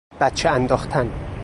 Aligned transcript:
بچه 0.19 0.49
انداختن 0.49 1.11